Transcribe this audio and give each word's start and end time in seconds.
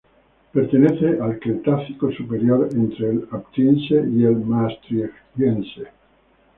Pertenece 0.51 1.19
al 1.21 1.37
Cretácico 1.39 2.11
superior, 2.11 2.67
entre 2.73 3.07
el 3.11 3.27
Aptiense 3.29 4.03
y 4.11 4.23
el 4.23 4.35
Maastrichtiense. 4.35 5.89